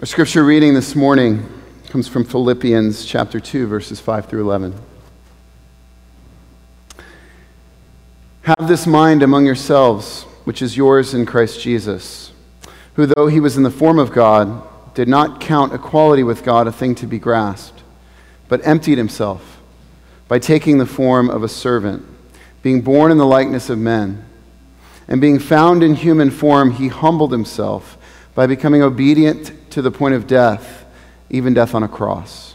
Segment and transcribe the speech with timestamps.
[0.00, 1.44] Our scripture reading this morning
[1.88, 4.80] comes from Philippians chapter 2, verses 5 through 11.
[8.42, 12.30] Have this mind among yourselves, which is yours in Christ Jesus,
[12.94, 14.62] who, though he was in the form of God,
[14.94, 17.82] did not count equality with God a thing to be grasped,
[18.46, 19.58] but emptied himself
[20.28, 22.06] by taking the form of a servant,
[22.62, 24.24] being born in the likeness of men.
[25.08, 27.98] And being found in human form, he humbled himself
[28.36, 30.84] by becoming obedient to the point of death,
[31.30, 32.54] even death on a cross.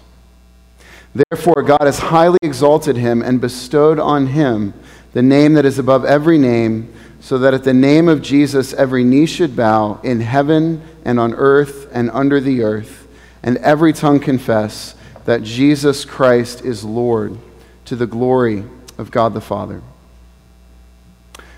[1.13, 4.73] Therefore, God has highly exalted him and bestowed on him
[5.13, 9.04] the name that is above every name, so that at the name of Jesus every
[9.04, 13.07] knee should bow in heaven and on earth and under the earth,
[13.43, 14.95] and every tongue confess
[15.26, 17.38] that Jesus Christ is Lord
[17.85, 18.66] to the glory
[18.98, 19.82] of God the Father.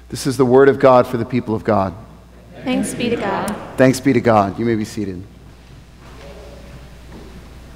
[0.10, 1.94] This is the word of God for the people of God.
[2.63, 3.55] Thanks be to God.
[3.77, 4.60] Thanks be to God.
[4.60, 5.24] You may be seated.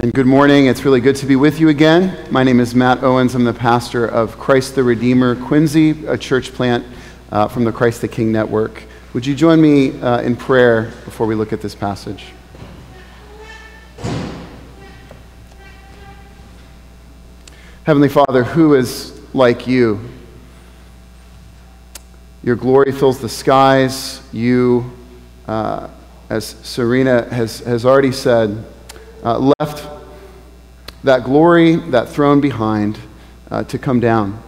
[0.01, 0.67] And good morning.
[0.67, 2.25] It's really good to be with you again.
[2.31, 3.35] My name is Matt Owens.
[3.35, 6.85] I'm the pastor of Christ the Redeemer Quincy, a church plant
[7.33, 8.83] uh, from the Christ the King Network.
[9.11, 12.27] Would you join me uh, in prayer before we look at this passage?
[17.83, 19.99] Heavenly Father, who is like you?
[22.41, 24.21] Your glory fills the skies.
[24.31, 24.93] You,
[25.45, 25.89] uh,
[26.29, 28.63] as Serena has, has already said,
[29.23, 29.87] uh, left
[31.03, 32.99] that glory, that throne behind
[33.49, 34.41] uh, to come down.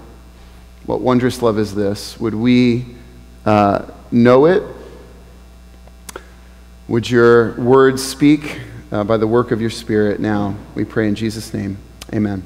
[0.86, 2.19] What wondrous love is this?
[2.19, 2.86] Would we
[3.45, 4.64] uh, know it?
[6.88, 8.59] Would your words speak
[8.92, 10.55] uh, by the work of your Spirit now?
[10.75, 11.77] We pray in Jesus' name.
[12.14, 12.44] Amen.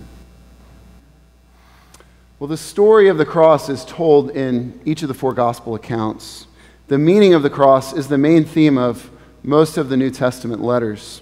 [2.38, 6.48] Well, the story of the cross is told in each of the four gospel accounts.
[6.88, 9.10] The meaning of the cross is the main theme of
[9.42, 11.22] most of the New Testament letters.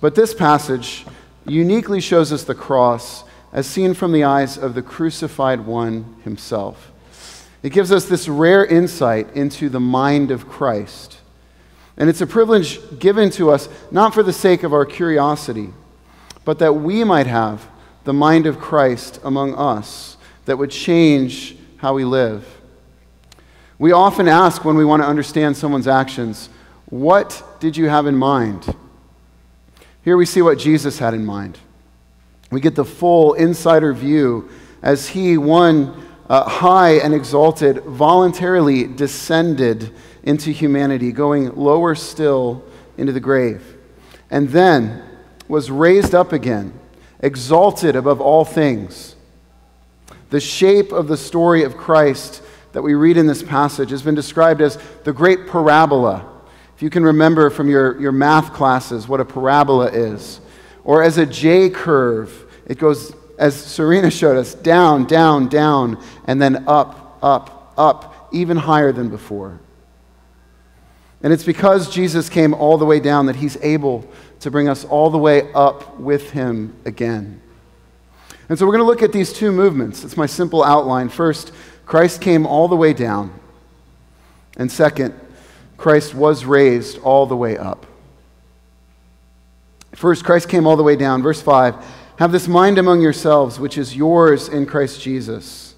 [0.00, 1.04] But this passage
[1.46, 6.92] uniquely shows us the cross as seen from the eyes of the crucified one himself.
[7.62, 11.18] It gives us this rare insight into the mind of Christ.
[11.96, 15.70] And it's a privilege given to us not for the sake of our curiosity,
[16.44, 17.68] but that we might have
[18.04, 22.46] the mind of Christ among us that would change how we live.
[23.78, 26.48] We often ask when we want to understand someone's actions,
[26.86, 28.74] What did you have in mind?
[30.10, 31.56] Here we see what Jesus had in mind.
[32.50, 34.50] We get the full insider view
[34.82, 39.94] as he, one uh, high and exalted, voluntarily descended
[40.24, 42.64] into humanity, going lower still
[42.98, 43.76] into the grave,
[44.32, 45.00] and then
[45.46, 46.72] was raised up again,
[47.20, 49.14] exalted above all things.
[50.30, 54.16] The shape of the story of Christ that we read in this passage has been
[54.16, 56.39] described as the great parabola
[56.80, 60.40] if you can remember from your, your math classes what a parabola is,
[60.82, 66.40] or as a J curve, it goes, as Serena showed us, down, down, down, and
[66.40, 69.60] then up, up, up, even higher than before.
[71.22, 74.86] And it's because Jesus came all the way down that he's able to bring us
[74.86, 77.42] all the way up with him again.
[78.48, 80.02] And so we're going to look at these two movements.
[80.02, 81.10] It's my simple outline.
[81.10, 81.52] First,
[81.84, 83.38] Christ came all the way down.
[84.56, 85.12] And second,
[85.80, 87.86] Christ was raised all the way up.
[89.94, 91.22] First, Christ came all the way down.
[91.22, 91.74] Verse 5
[92.18, 95.74] Have this mind among yourselves, which is yours in Christ Jesus.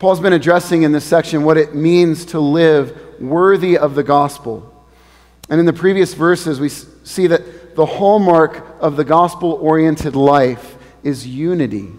[0.00, 4.74] Paul's been addressing in this section what it means to live worthy of the gospel.
[5.48, 10.76] And in the previous verses, we see that the hallmark of the gospel oriented life
[11.04, 11.92] is unity.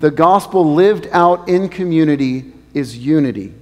[0.00, 3.54] The gospel lived out in community is unity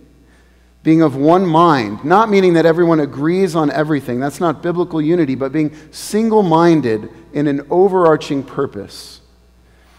[0.82, 4.18] being of one mind, not meaning that everyone agrees on everything.
[4.18, 9.20] That's not biblical unity, but being single minded in an overarching purpose.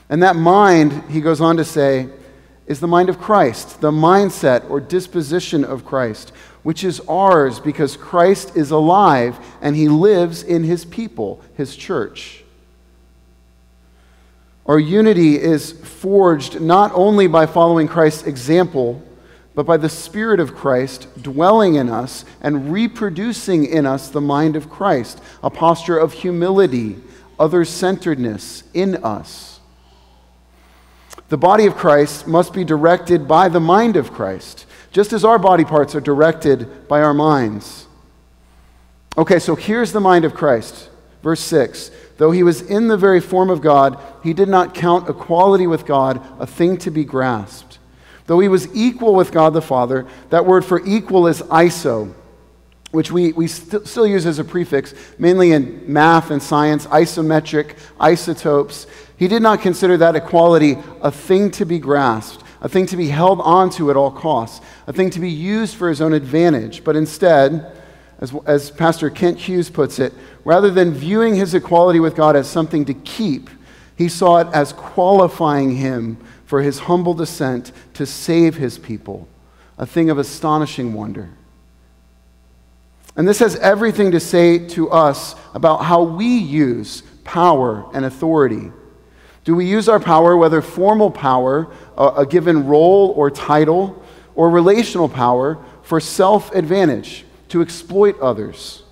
[0.10, 2.10] And that mind, he goes on to say,
[2.68, 6.32] is the mind of Christ, the mindset or disposition of Christ,
[6.64, 12.44] which is ours because Christ is alive and he lives in his people, his church.
[14.66, 19.02] Our unity is forged not only by following Christ's example
[19.56, 24.56] but by the Spirit of Christ dwelling in us and reproducing in us the mind
[24.56, 26.98] of Christ, a posture of humility,
[27.40, 29.60] other centeredness in us.
[31.30, 35.40] The body of Christ must be directed by the mind of Christ, just as our
[35.40, 37.88] body parts are directed by our minds.
[39.18, 40.90] Okay, so here's the mind of Christ.
[41.22, 45.10] Verse 6 Though he was in the very form of God, he did not count
[45.10, 47.80] equality with God a thing to be grasped
[48.26, 52.14] Though he was equal with God the Father, that word for equal is iso,
[52.92, 57.78] which we, we st- still use as a prefix, mainly in math and science, isometric,
[58.00, 58.88] isotopes.
[59.18, 63.10] He did not consider that equality a thing to be grasped, a thing to be
[63.10, 66.96] held onto at all costs, a thing to be used for his own advantage, but
[66.96, 67.76] instead,
[68.20, 70.14] as, as Pastor Kent Hughes puts it,
[70.46, 73.50] rather than viewing his equality with God as something to keep,
[73.98, 79.28] he saw it as qualifying him for his humble descent to save his people,
[79.78, 81.30] a thing of astonishing wonder.
[83.16, 88.72] And this has everything to say to us about how we use power and authority.
[89.44, 91.68] Do we use our power, whether formal power,
[91.98, 94.02] a, given role or title,
[94.36, 98.84] or relational power, for self advantage, to exploit others?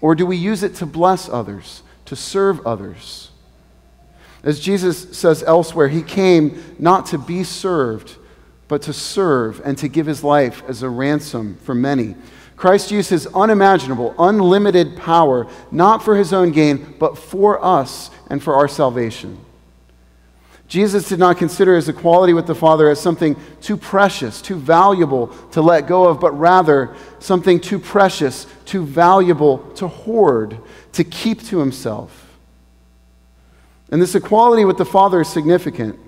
[0.00, 3.27] Or do we use it to bless others, to serve others?
[4.48, 8.16] As Jesus says elsewhere, he came not to be served,
[8.66, 12.14] but to serve and to give his life as a ransom for many.
[12.56, 18.42] Christ used his unimaginable, unlimited power, not for his own gain, but for us and
[18.42, 19.38] for our salvation.
[20.66, 25.26] Jesus did not consider his equality with the Father as something too precious, too valuable
[25.50, 30.58] to let go of, but rather something too precious, too valuable to hoard,
[30.92, 32.27] to keep to himself.
[33.90, 35.98] And this equality with the Father is significant.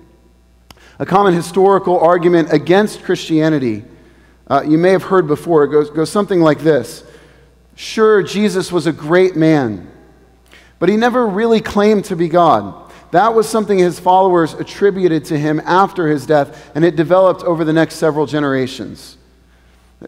[0.99, 3.83] A common historical argument against Christianity
[4.51, 5.65] uh, you may have heard before.
[5.65, 7.05] Goes, goes something like this
[7.75, 9.89] Sure, Jesus was a great man,
[10.77, 12.91] but he never really claimed to be God.
[13.11, 17.63] That was something his followers attributed to him after his death, and it developed over
[17.63, 19.17] the next several generations.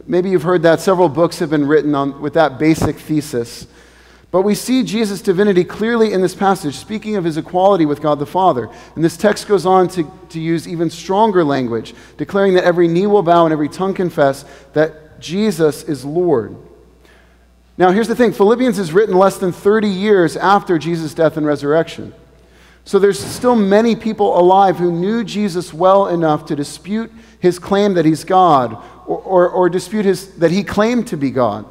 [0.06, 0.80] Maybe you've heard that.
[0.80, 3.66] Several books have been written on, with that basic thesis.
[4.34, 8.18] But we see Jesus' divinity clearly in this passage, speaking of his equality with God
[8.18, 8.68] the Father.
[8.96, 13.06] And this text goes on to, to use even stronger language, declaring that every knee
[13.06, 16.56] will bow and every tongue confess that Jesus is Lord.
[17.78, 21.46] Now, here's the thing Philippians is written less than 30 years after Jesus' death and
[21.46, 22.12] resurrection.
[22.84, 27.94] So there's still many people alive who knew Jesus well enough to dispute his claim
[27.94, 31.66] that he's God or, or, or dispute his, that he claimed to be God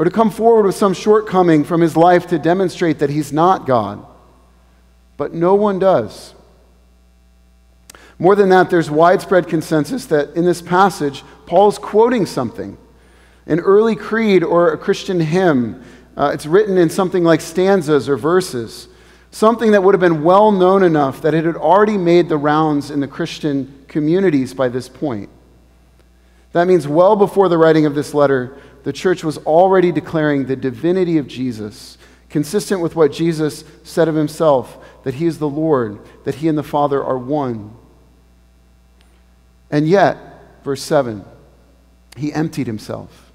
[0.00, 3.66] or to come forward with some shortcoming from his life to demonstrate that he's not
[3.66, 4.02] God.
[5.18, 6.32] But no one does.
[8.18, 12.78] More than that, there's widespread consensus that in this passage, Paul's quoting something
[13.44, 15.84] an early creed or a Christian hymn.
[16.16, 18.88] Uh, it's written in something like stanzas or verses,
[19.30, 22.90] something that would have been well known enough that it had already made the rounds
[22.90, 25.28] in the Christian communities by this point.
[26.52, 30.56] That means well before the writing of this letter, the church was already declaring the
[30.56, 31.98] divinity of Jesus,
[32.28, 36.56] consistent with what Jesus said of himself that he is the Lord, that he and
[36.56, 37.74] the Father are one.
[39.70, 40.18] And yet,
[40.62, 41.24] verse 7,
[42.16, 43.30] he emptied himself.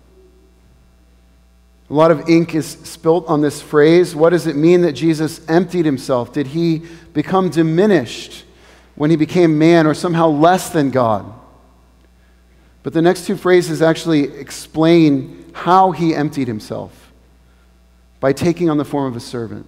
[1.89, 4.15] A lot of ink is spilt on this phrase.
[4.15, 6.33] What does it mean that Jesus emptied himself?
[6.33, 6.83] Did he
[7.13, 8.43] become diminished
[8.95, 11.31] when he became man or somehow less than God?
[12.85, 17.11] But the next two phrases actually explain how he emptied himself
[18.19, 19.65] by taking on the form of a servant.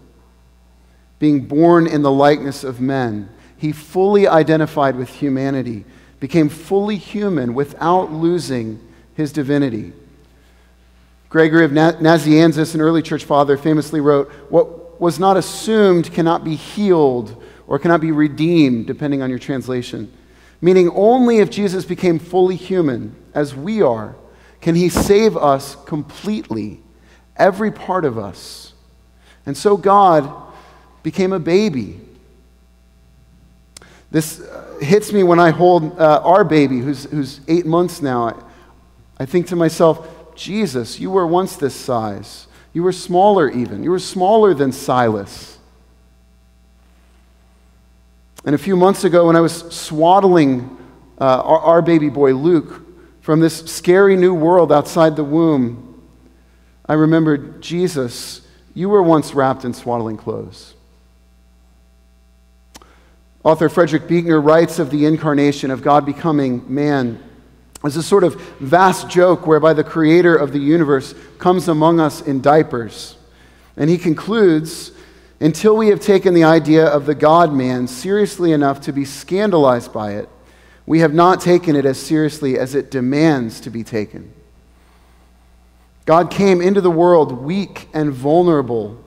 [1.17, 3.27] Being born in the likeness of men,
[3.57, 5.83] he fully identified with humanity,
[6.19, 8.79] became fully human without losing
[9.15, 9.93] his divinity.
[11.29, 16.53] Gregory of Nazianzus, an early church father, famously wrote, What was not assumed cannot be
[16.53, 20.13] healed or cannot be redeemed, depending on your translation
[20.61, 24.15] meaning only if Jesus became fully human, as we are,
[24.61, 26.81] can he save us completely,
[27.35, 28.73] every part of us.
[29.45, 30.29] And so God
[31.03, 32.01] became a baby.
[34.09, 38.29] This uh, hits me when I hold uh, our baby, who's, who's eight months now.
[38.29, 38.33] I,
[39.19, 42.47] I think to myself, Jesus, you were once this size.
[42.73, 43.83] You were smaller, even.
[43.83, 45.56] You were smaller than Silas.
[48.45, 50.77] And a few months ago, when I was swaddling
[51.19, 52.81] uh, our, our baby boy Luke
[53.21, 56.01] from this scary new world outside the womb,
[56.85, 58.41] I remembered Jesus,
[58.73, 60.73] you were once wrapped in swaddling clothes.
[63.43, 67.23] Author Frederick Buechner writes of the incarnation of God becoming man
[67.83, 72.21] as a sort of vast joke whereby the creator of the universe comes among us
[72.21, 73.15] in diapers.
[73.77, 74.91] And he concludes
[75.39, 79.93] until we have taken the idea of the God man seriously enough to be scandalized
[79.93, 80.29] by it,
[80.85, 84.33] we have not taken it as seriously as it demands to be taken.
[86.05, 89.03] God came into the world weak and vulnerable.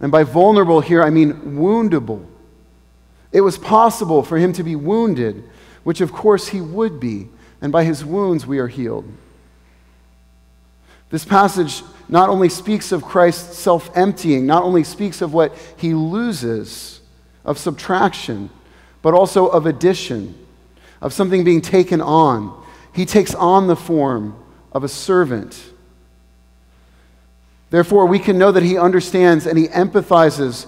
[0.00, 2.26] And by vulnerable here, I mean woundable.
[3.30, 5.44] It was possible for him to be wounded,
[5.84, 7.28] which of course he would be,
[7.60, 9.04] and by his wounds we are healed.
[11.10, 15.94] This passage not only speaks of Christ's self emptying, not only speaks of what he
[15.94, 17.00] loses,
[17.44, 18.50] of subtraction,
[19.02, 20.34] but also of addition,
[21.00, 22.64] of something being taken on.
[22.92, 24.36] He takes on the form
[24.72, 25.72] of a servant.
[27.70, 30.66] Therefore, we can know that he understands and he empathizes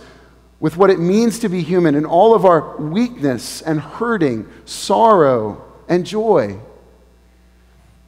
[0.59, 5.65] with what it means to be human in all of our weakness and hurting, sorrow
[5.89, 6.59] and joy.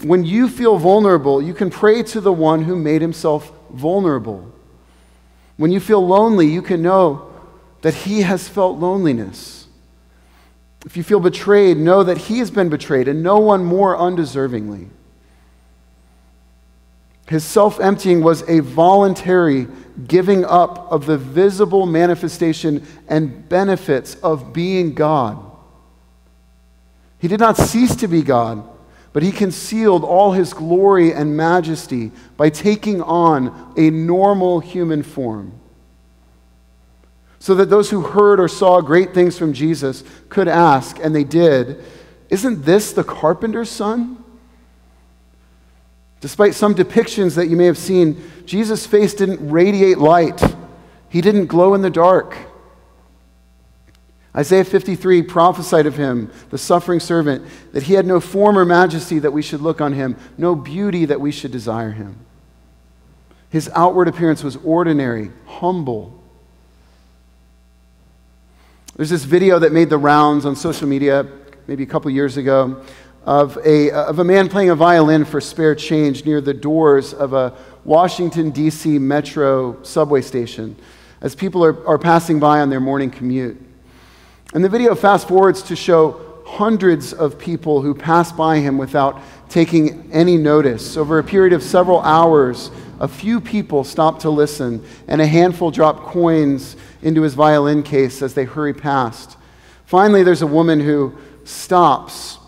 [0.02, 4.52] When you feel vulnerable, you can pray to the one who made himself vulnerable.
[5.56, 7.30] When you feel lonely, you can know
[7.82, 9.66] that he has felt loneliness.
[10.84, 14.88] If you feel betrayed, know that he has been betrayed and no one more undeservingly.
[17.28, 19.68] His self emptying was a voluntary
[20.06, 25.38] giving up of the visible manifestation and benefits of being God.
[27.18, 28.68] He did not cease to be God,
[29.12, 35.52] but he concealed all his glory and majesty by taking on a normal human form.
[37.38, 41.24] So that those who heard or saw great things from Jesus could ask, and they
[41.24, 41.82] did,
[42.30, 44.22] Isn't this the carpenter's son?
[46.20, 50.40] Despite some depictions that you may have seen, Jesus' face didn't radiate light,
[51.08, 52.36] he didn't glow in the dark.
[54.34, 59.18] Isaiah 53 prophesied of him, the suffering servant, that he had no form or majesty
[59.18, 62.16] that we should look on him, no beauty that we should desire him.
[63.50, 66.18] His outward appearance was ordinary, humble.
[68.96, 71.26] There's this video that made the rounds on social media
[71.66, 72.82] maybe a couple years ago
[73.24, 77.34] of a, of a man playing a violin for spare change near the doors of
[77.34, 78.98] a Washington, D.C.
[78.98, 80.76] metro subway station
[81.20, 83.61] as people are, are passing by on their morning commute.
[84.54, 89.20] And the video fast forwards to show hundreds of people who pass by him without
[89.48, 90.96] taking any notice.
[90.96, 95.70] Over a period of several hours, a few people stop to listen, and a handful
[95.70, 99.38] drop coins into his violin case as they hurry past.
[99.86, 102.38] Finally, there's a woman who stops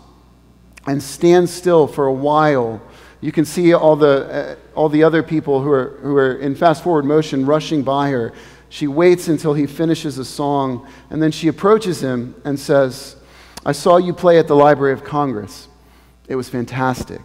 [0.85, 2.81] and stands still for a while.
[3.19, 6.53] You can see all the, uh, all the other people who are, who are in
[6.53, 8.33] fast forward motion rushing by her.
[8.69, 13.15] She waits until he finishes a song, and then she approaches him and says,
[13.65, 15.67] I saw you play at the Library of Congress.
[16.27, 17.21] It was fantastic.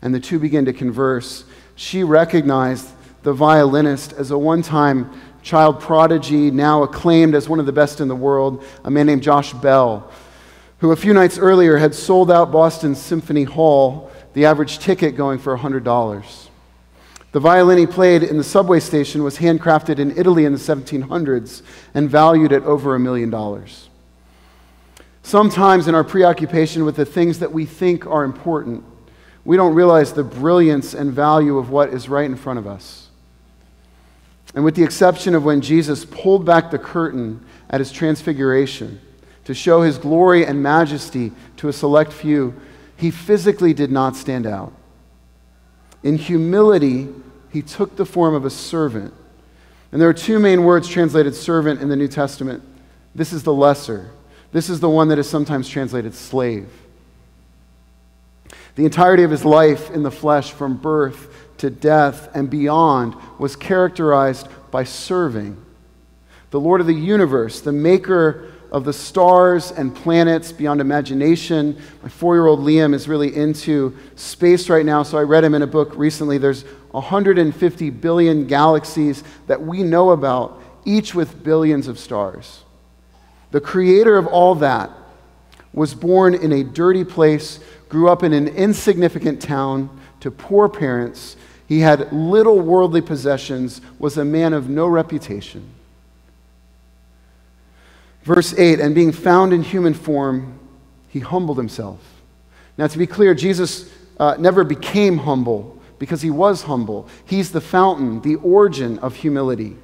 [0.00, 1.44] And the two begin to converse.
[1.76, 2.90] She recognized
[3.22, 5.12] the violinist as a one time
[5.42, 9.22] child prodigy, now acclaimed as one of the best in the world, a man named
[9.22, 10.10] Josh Bell,
[10.78, 15.38] who a few nights earlier had sold out Boston Symphony Hall, the average ticket going
[15.38, 16.48] for $100.
[17.32, 21.62] The violin he played in the subway station was handcrafted in Italy in the 1700s
[21.94, 23.88] and valued at over a million dollars.
[25.22, 28.84] Sometimes, in our preoccupation with the things that we think are important,
[29.44, 33.08] we don't realize the brilliance and value of what is right in front of us.
[34.54, 39.00] And with the exception of when Jesus pulled back the curtain at his transfiguration
[39.44, 42.54] to show his glory and majesty to a select few,
[42.96, 44.72] he physically did not stand out.
[46.02, 47.08] In humility,
[47.50, 49.12] he took the form of a servant.
[49.92, 52.62] And there are two main words translated servant in the New Testament.
[53.14, 54.10] This is the lesser,
[54.52, 56.68] this is the one that is sometimes translated slave.
[58.74, 61.28] The entirety of his life in the flesh, from birth
[61.58, 65.62] to death and beyond, was characterized by serving.
[66.50, 71.80] The Lord of the universe, the maker of the stars and planets beyond imagination.
[72.02, 75.54] My four year old Liam is really into space right now, so I read him
[75.54, 76.38] in a book recently.
[76.38, 82.62] There's 150 billion galaxies that we know about, each with billions of stars.
[83.50, 84.90] The creator of all that
[85.74, 87.60] was born in a dirty place,
[87.90, 89.88] grew up in an insignificant town
[90.20, 91.36] to poor parents.
[91.66, 95.68] He had little worldly possessions, was a man of no reputation.
[98.22, 100.58] Verse 8, and being found in human form,
[101.08, 102.00] he humbled himself.
[102.78, 107.08] Now, to be clear, Jesus uh, never became humble because he was humble.
[107.24, 109.76] He's the fountain, the origin of humility.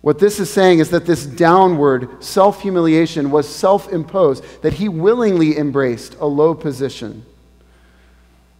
[0.00, 4.88] What this is saying is that this downward self humiliation was self imposed, that he
[4.88, 7.24] willingly embraced a low position.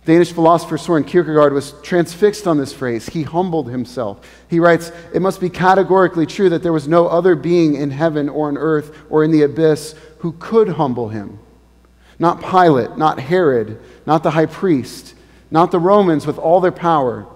[0.07, 3.07] Danish philosopher Soren Kierkegaard was transfixed on this phrase.
[3.07, 4.27] He humbled himself.
[4.49, 8.29] He writes, It must be categorically true that there was no other being in heaven
[8.29, 11.39] or on earth or in the abyss who could humble him.
[12.19, 15.15] Not Pilate, not Herod, not the high priest,
[15.51, 17.27] not the Romans with all their power.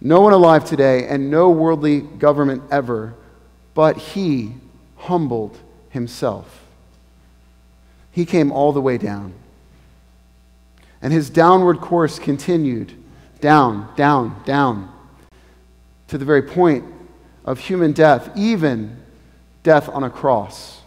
[0.00, 3.14] No one alive today and no worldly government ever,
[3.74, 4.54] but he
[4.96, 5.58] humbled
[5.90, 6.64] himself.
[8.10, 9.34] He came all the way down.
[11.00, 12.92] And his downward course continued
[13.40, 14.92] down, down, down,
[16.08, 16.84] to the very point
[17.44, 18.96] of human death, even
[19.62, 20.80] death on a cross.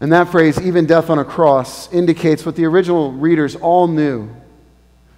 [0.00, 4.30] And that phrase, even death on a cross, indicates what the original readers all knew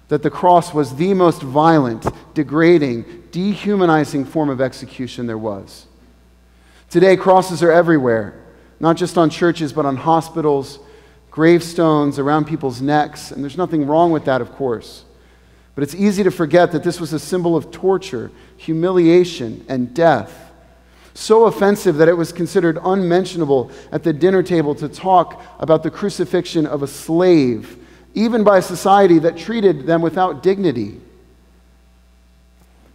[0.07, 5.85] that the cross was the most violent, degrading, dehumanizing form of execution there was.
[6.89, 8.33] Today, crosses are everywhere,
[8.79, 10.79] not just on churches, but on hospitals,
[11.31, 13.31] gravestones, around people's necks.
[13.31, 15.05] And there's nothing wrong with that, of course.
[15.73, 20.51] But it's easy to forget that this was a symbol of torture, humiliation, and death.
[21.13, 25.91] So offensive that it was considered unmentionable at the dinner table to talk about the
[25.91, 27.77] crucifixion of a slave,
[28.13, 30.99] even by a society that treated them without dignity.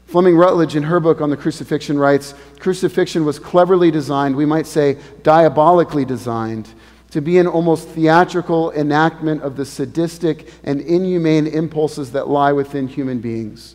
[0.07, 4.67] Fleming Rutledge, in her book on the crucifixion, writes Crucifixion was cleverly designed, we might
[4.67, 6.69] say diabolically designed,
[7.17, 12.87] to be an almost theatrical enactment of the sadistic and inhumane impulses that lie within
[12.87, 13.75] human beings.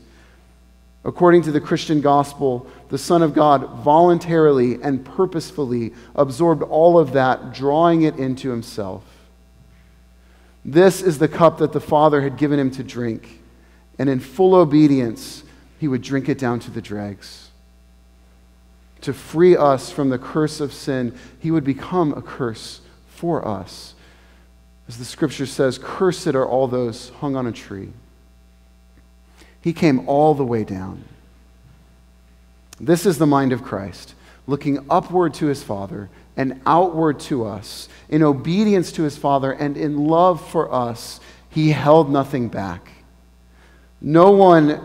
[1.03, 7.13] According to the Christian gospel, the Son of God voluntarily and purposefully absorbed all of
[7.13, 9.03] that, drawing it into himself.
[10.63, 13.41] This is the cup that the Father had given him to drink,
[13.97, 15.43] and in full obedience,
[15.79, 17.49] he would drink it down to the dregs.
[19.01, 22.81] To free us from the curse of sin, he would become a curse
[23.21, 23.93] for us.
[24.87, 27.89] As the scripture says, cursed are all those hung on a tree.
[29.61, 31.03] He came all the way down.
[32.79, 34.15] This is the mind of Christ,
[34.47, 37.87] looking upward to his Father and outward to us.
[38.09, 42.89] In obedience to his Father and in love for us, he held nothing back.
[44.01, 44.83] No one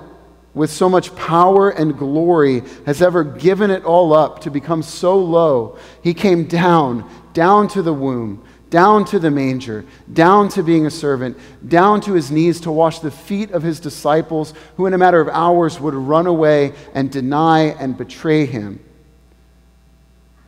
[0.56, 5.18] with so much power and glory, has ever given it all up to become so
[5.18, 5.78] low.
[6.02, 10.90] He came down, down to the womb, down to the manger, down to being a
[10.90, 11.36] servant,
[11.68, 15.20] down to his knees to wash the feet of his disciples, who in a matter
[15.20, 18.80] of hours would run away and deny and betray him.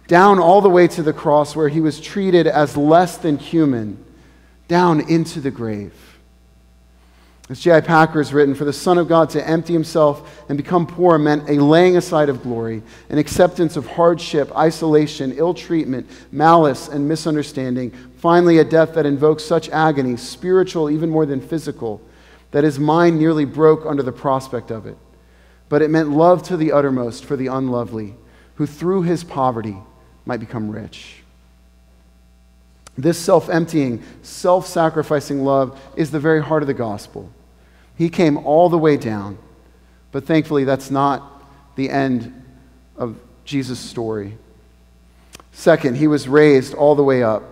[0.06, 4.02] Down all the way to the cross, where he was treated as less than human,
[4.68, 6.07] down into the grave.
[7.50, 7.80] As J.I.
[7.80, 11.48] Packer has written, for the Son of God to empty himself and become poor meant
[11.48, 17.90] a laying aside of glory, an acceptance of hardship, isolation, ill treatment, malice, and misunderstanding.
[18.18, 22.02] Finally, a death that invokes such agony, spiritual even more than physical,
[22.50, 24.98] that his mind nearly broke under the prospect of it.
[25.70, 28.14] But it meant love to the uttermost for the unlovely,
[28.56, 29.78] who through his poverty
[30.26, 31.22] might become rich.
[32.98, 37.32] This self emptying, self sacrificing love is the very heart of the gospel.
[37.98, 39.36] He came all the way down.
[40.12, 42.44] But thankfully, that's not the end
[42.96, 44.38] of Jesus' story.
[45.52, 47.42] Second, he was raised all the way up.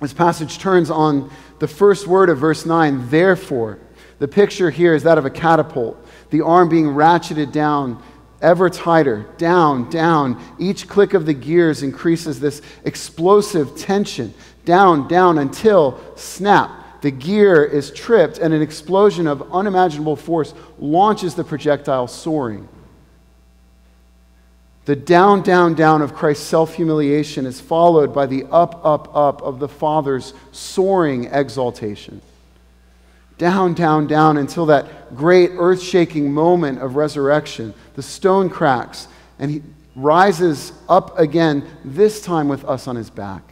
[0.00, 3.78] This passage turns on the first word of verse 9, therefore.
[4.18, 5.96] The picture here is that of a catapult,
[6.30, 8.02] the arm being ratcheted down
[8.42, 10.42] ever tighter, down, down.
[10.58, 17.64] Each click of the gears increases this explosive tension, down, down, until snap the gear
[17.64, 22.68] is tripped, and an explosion of unimaginable force launches the projectile soaring.
[24.84, 29.42] The down, down, down of Christ's self humiliation is followed by the up, up, up
[29.42, 32.22] of the Father's soaring exaltation.
[33.36, 37.74] Down, down, down until that great earth shaking moment of resurrection.
[37.94, 39.08] The stone cracks
[39.40, 39.62] and he
[39.96, 43.51] rises up again, this time with us on his back.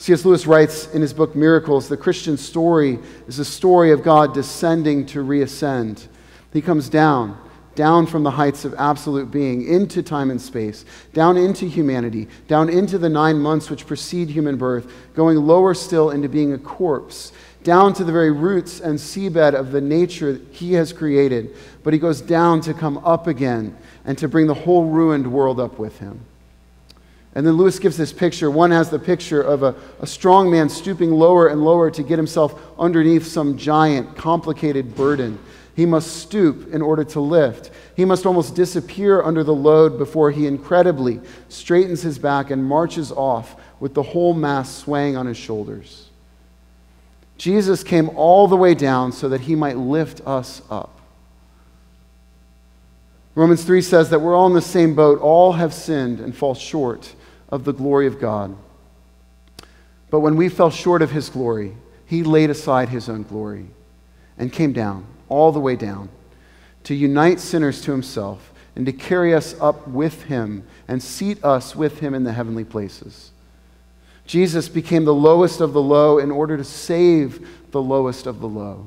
[0.00, 0.24] C.S.
[0.24, 5.04] Lewis writes in his book Miracles the Christian story is a story of God descending
[5.06, 6.06] to reascend.
[6.54, 7.38] He comes down,
[7.74, 12.70] down from the heights of absolute being into time and space, down into humanity, down
[12.70, 17.32] into the nine months which precede human birth, going lower still into being a corpse,
[17.62, 21.54] down to the very roots and seabed of the nature he has created.
[21.82, 25.60] But he goes down to come up again and to bring the whole ruined world
[25.60, 26.24] up with him.
[27.40, 28.50] And then Lewis gives this picture.
[28.50, 32.18] One has the picture of a, a strong man stooping lower and lower to get
[32.18, 35.38] himself underneath some giant, complicated burden.
[35.74, 37.70] He must stoop in order to lift.
[37.96, 43.10] He must almost disappear under the load before he incredibly straightens his back and marches
[43.10, 46.10] off with the whole mass swaying on his shoulders.
[47.38, 51.00] Jesus came all the way down so that he might lift us up.
[53.34, 55.18] Romans 3 says that we're all in the same boat.
[55.20, 57.14] All have sinned and fall short
[57.50, 58.56] of the glory of God.
[60.10, 63.68] But when we fell short of his glory, he laid aside his own glory
[64.36, 66.08] and came down, all the way down,
[66.84, 71.76] to unite sinners to himself and to carry us up with him and seat us
[71.76, 73.30] with him in the heavenly places.
[74.26, 78.48] Jesus became the lowest of the low in order to save the lowest of the
[78.48, 78.86] low.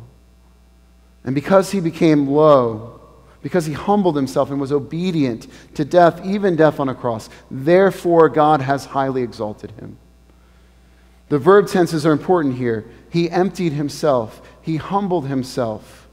[1.23, 2.99] And because he became low,
[3.43, 8.29] because he humbled himself and was obedient to death, even death on a cross, therefore
[8.29, 9.97] God has highly exalted him.
[11.29, 12.85] The verb tenses are important here.
[13.11, 16.07] He emptied himself, he humbled himself.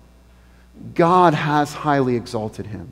[0.95, 2.91] God has highly exalted him.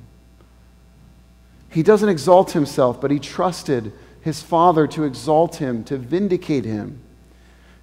[1.70, 7.01] He doesn't exalt himself, but he trusted his Father to exalt him, to vindicate him.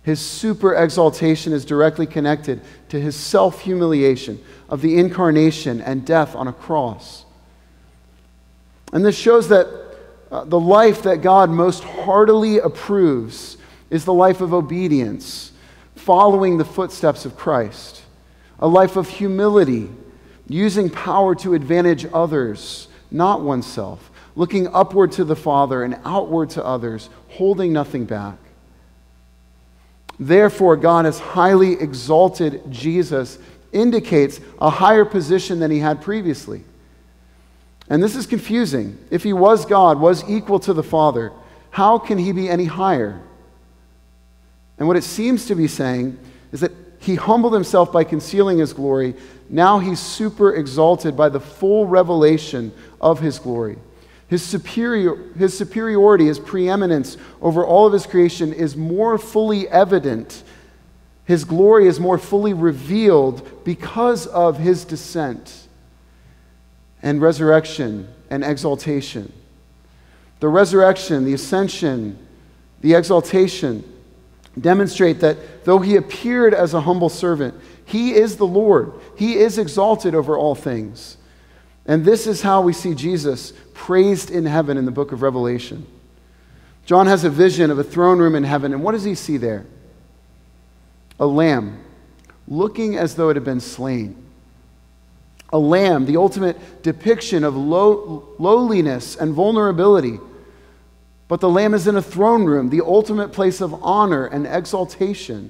[0.05, 4.39] His super exaltation is directly connected to his self humiliation
[4.69, 7.25] of the incarnation and death on a cross.
[8.93, 9.67] And this shows that
[10.29, 13.57] uh, the life that God most heartily approves
[13.89, 15.51] is the life of obedience,
[15.95, 18.03] following the footsteps of Christ,
[18.59, 19.89] a life of humility,
[20.47, 26.63] using power to advantage others, not oneself, looking upward to the Father and outward to
[26.63, 28.37] others, holding nothing back.
[30.19, 33.37] Therefore, God has highly exalted Jesus,
[33.71, 36.63] indicates a higher position than he had previously.
[37.89, 38.97] And this is confusing.
[39.11, 41.31] If he was God, was equal to the Father,
[41.69, 43.21] how can he be any higher?
[44.77, 46.17] And what it seems to be saying
[46.51, 49.13] is that he humbled himself by concealing his glory.
[49.49, 53.77] Now he's super exalted by the full revelation of his glory.
[54.27, 60.43] His, superior, his superiority, his preeminence over all of his creation is more fully evident.
[61.25, 65.67] His glory is more fully revealed because of his descent
[67.03, 69.31] and resurrection and exaltation.
[70.39, 72.17] The resurrection, the ascension,
[72.81, 73.83] the exaltation
[74.59, 77.53] demonstrate that though he appeared as a humble servant,
[77.85, 78.93] he is the Lord.
[79.15, 81.17] He is exalted over all things.
[81.85, 85.85] And this is how we see Jesus praised in heaven in the book of Revelation.
[86.85, 89.37] John has a vision of a throne room in heaven, and what does he see
[89.37, 89.65] there?
[91.19, 91.79] A lamb
[92.47, 94.15] looking as though it had been slain.
[95.53, 100.19] A lamb, the ultimate depiction of low, lowliness and vulnerability.
[101.27, 105.49] But the lamb is in a throne room, the ultimate place of honor and exaltation.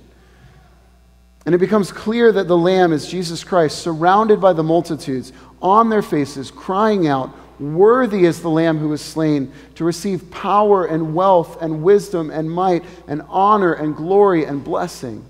[1.45, 5.31] And it becomes clear that the lamb is Jesus Christ, surrounded by the multitudes,
[5.61, 10.85] on their faces, crying out, Worthy is the Lamb who was slain to receive power
[10.85, 15.23] and wealth and wisdom and might and honor and glory and blessing.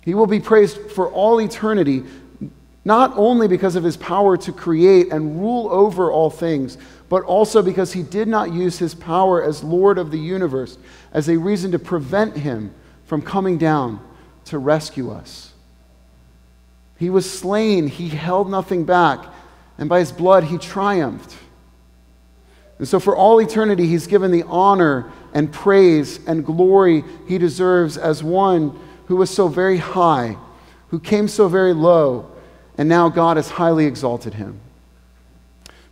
[0.00, 2.04] He will be praised for all eternity,
[2.86, 6.78] not only because of his power to create and rule over all things,
[7.10, 10.78] but also because he did not use his power as Lord of the universe
[11.12, 12.72] as a reason to prevent him
[13.04, 14.00] from coming down
[14.46, 15.52] to rescue us.
[16.98, 19.24] He was slain, he held nothing back,
[19.78, 21.36] and by his blood he triumphed.
[22.78, 27.96] And so, for all eternity, he's given the honor and praise and glory he deserves
[27.96, 30.36] as one who was so very high,
[30.88, 32.30] who came so very low,
[32.76, 34.60] and now God has highly exalted him.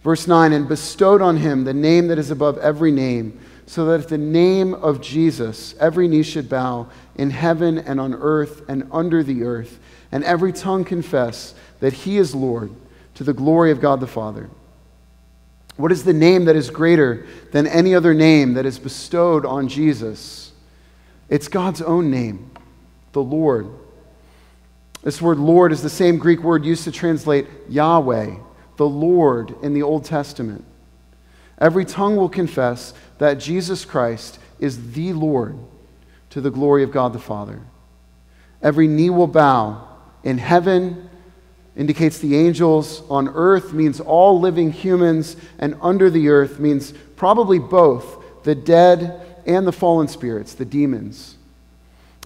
[0.02, 4.00] Verse 9, and bestowed on him the name that is above every name, so that
[4.00, 8.88] at the name of Jesus every knee should bow in heaven and on earth and
[8.90, 9.78] under the earth,
[10.10, 12.72] and every tongue confess that he is Lord
[13.14, 14.48] to the glory of God the Father.
[15.76, 19.68] What is the name that is greater than any other name that is bestowed on
[19.68, 20.52] Jesus?
[21.28, 22.50] It's God's own name,
[23.12, 23.68] the Lord.
[25.02, 28.36] This word Lord is the same Greek word used to translate Yahweh,
[28.76, 30.64] the Lord in the Old Testament.
[31.58, 35.58] Every tongue will confess that Jesus Christ is the Lord
[36.32, 37.60] to the glory of God the Father.
[38.62, 39.86] Every knee will bow
[40.24, 41.10] in heaven,
[41.76, 47.58] indicates the angels, on earth means all living humans, and under the earth means probably
[47.58, 51.36] both the dead and the fallen spirits, the demons.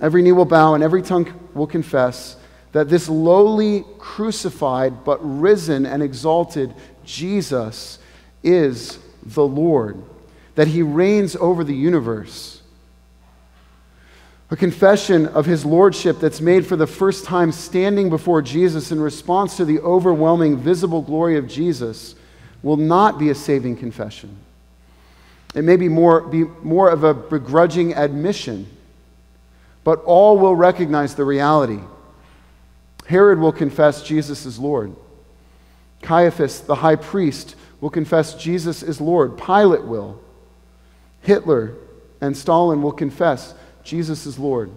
[0.00, 2.36] Every knee will bow and every tongue will confess
[2.70, 6.72] that this lowly, crucified, but risen and exalted
[7.04, 7.98] Jesus
[8.44, 10.00] is the Lord,
[10.54, 12.55] that he reigns over the universe
[14.50, 19.00] a confession of his lordship that's made for the first time standing before Jesus in
[19.00, 22.14] response to the overwhelming visible glory of Jesus
[22.62, 24.36] will not be a saving confession.
[25.54, 28.68] It may be more, be more of a begrudging admission,
[29.82, 31.80] but all will recognize the reality.
[33.06, 34.94] Herod will confess Jesus is Lord.
[36.02, 39.38] Caiaphas, the high priest, will confess Jesus is Lord.
[39.38, 40.20] Pilate will.
[41.22, 41.74] Hitler
[42.20, 43.54] and Stalin will confess
[43.86, 44.70] Jesus is Lord.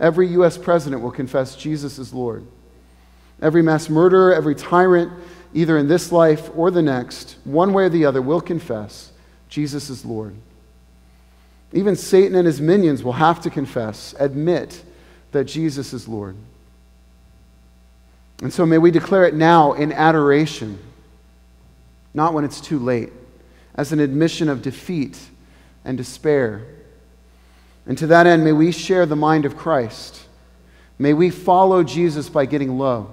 [0.00, 0.58] Every U.S.
[0.58, 2.44] president will confess Jesus is Lord.
[3.40, 5.12] Every mass murderer, every tyrant,
[5.54, 9.12] either in this life or the next, one way or the other, will confess
[9.48, 10.34] Jesus is Lord.
[11.72, 14.82] Even Satan and his minions will have to confess, admit
[15.32, 16.36] that Jesus is Lord.
[18.42, 20.78] And so may we declare it now in adoration,
[22.14, 23.12] not when it's too late,
[23.74, 25.18] as an admission of defeat
[25.84, 26.64] and despair.
[27.88, 30.22] And to that end, may we share the mind of Christ.
[30.98, 33.10] May we follow Jesus by getting low.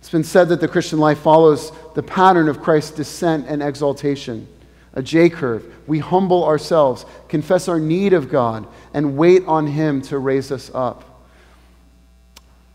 [0.00, 4.46] It's been said that the Christian life follows the pattern of Christ's descent and exaltation,
[4.94, 5.64] a J curve.
[5.86, 10.70] We humble ourselves, confess our need of God, and wait on Him to raise us
[10.72, 11.04] up.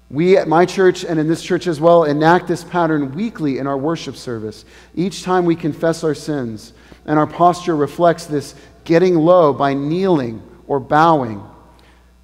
[0.10, 3.68] We at my church and in this church as well enact this pattern weekly in
[3.68, 4.64] our worship service.
[4.96, 6.72] Each time we confess our sins,
[7.06, 8.56] and our posture reflects this
[8.88, 11.44] getting low by kneeling or bowing,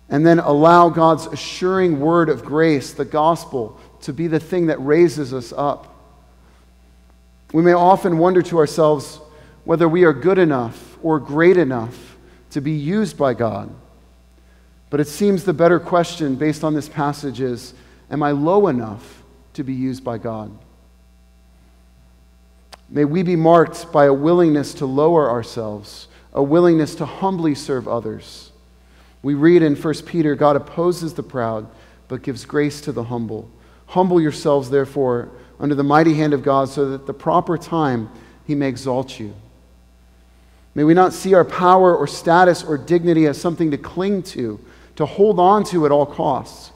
[0.08, 4.78] and then allow God's assuring word of grace, the gospel, to be the thing that
[4.78, 5.94] raises us up.
[7.52, 9.20] We may often wonder to ourselves
[9.66, 12.16] whether we are good enough or great enough
[12.52, 13.70] to be used by God.
[14.90, 17.74] But it seems the better question based on this passage is
[18.10, 19.22] Am I low enough
[19.56, 20.58] to be used by God?
[22.88, 27.88] May we be marked by a willingness to lower ourselves, a willingness to humbly serve
[27.88, 28.52] others.
[29.22, 31.68] We read in 1 Peter God opposes the proud,
[32.08, 33.50] but gives grace to the humble.
[33.88, 38.10] Humble yourselves, therefore, under the mighty hand of God, so that at the proper time
[38.46, 39.34] he may exalt you.
[40.76, 44.60] May we not see our power or status or dignity as something to cling to
[44.96, 46.72] to hold on to at all costs,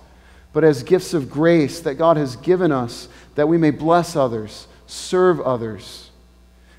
[0.53, 4.67] but as gifts of grace that God has given us that we may bless others,
[4.87, 6.09] serve others.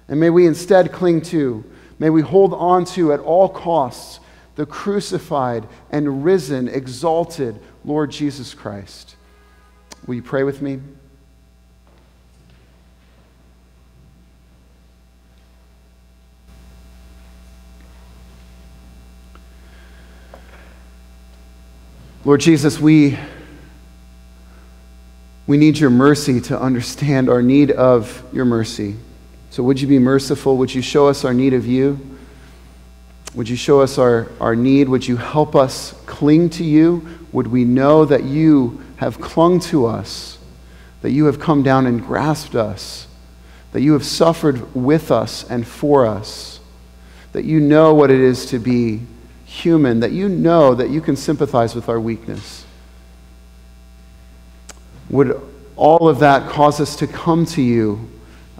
[0.09, 1.65] And may we instead cling to,
[1.99, 4.21] may we hold on to at all costs
[4.59, 9.15] the crucified and risen, exalted Lord Jesus Christ.
[10.07, 10.81] Will you pray with me?
[22.25, 23.17] Lord Jesus, we,
[25.47, 28.97] we need your mercy to understand our need of your mercy.
[29.51, 30.57] So would you be merciful?
[30.59, 31.99] Would you show us our need of you?
[33.35, 34.89] Would you show us our, our need?
[34.89, 37.07] Would you help us cling to you?
[37.33, 40.39] Would we know that you have clung to us,
[41.03, 43.07] that you have come down and grasped us,
[43.73, 46.61] that you have suffered with us and for us,
[47.33, 49.03] that you know what it is to be
[49.45, 52.65] human, that you know that you can sympathize with our weakness.
[55.11, 55.41] Would
[55.77, 58.11] all of that cause us to come to you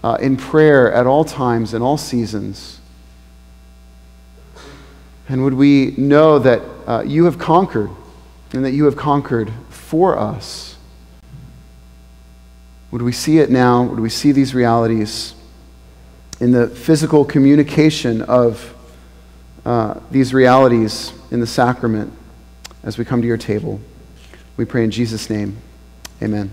[0.03, 2.79] uh, in prayer at all times and all seasons?
[5.27, 7.89] And would we know that uh, you have conquered
[8.53, 10.75] and that you have conquered for us?
[12.91, 13.83] Would we see it now?
[13.83, 15.35] Would we see these realities
[16.39, 18.75] in the physical communication of
[19.65, 22.13] uh, these realities in the sacrament
[22.83, 23.79] as we come to your table.
[24.57, 25.57] We pray in Jesus' name.
[26.21, 26.51] Amen.